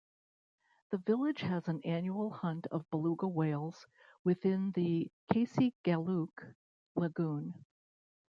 [0.89, 3.85] The village has an annual hunt of Beluga Whales
[4.23, 6.55] within the Kasegaluk
[6.95, 7.53] Lagoon.